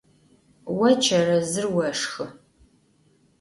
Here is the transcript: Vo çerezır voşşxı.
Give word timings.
Vo 0.77 0.87
çerezır 1.03 1.65
voşşxı. 1.73 2.25